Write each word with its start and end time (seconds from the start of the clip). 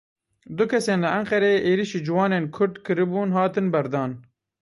Du 0.57 0.65
kesên 0.71 0.99
li 1.03 1.09
Enqereyê 1.17 1.59
êrişî 1.71 1.99
ciwanên 2.07 2.45
Kurd 2.55 2.75
kiribûn, 2.85 3.29
hatin 3.37 3.67
berdan. 3.73 4.11